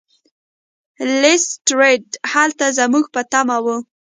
[1.21, 2.03] لیسټرډ
[2.33, 3.67] هلته زموږ په تمه و.